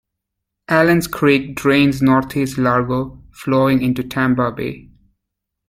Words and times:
Allen's 0.67 1.05
Creek 1.05 1.55
drains 1.55 2.01
northeast 2.01 2.57
Largo, 2.57 3.21
flowing 3.31 3.83
into 3.83 4.03
Tampa 4.03 4.51
Bay. 4.51 4.89